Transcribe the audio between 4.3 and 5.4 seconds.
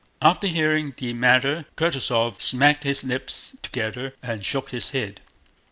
shook his head.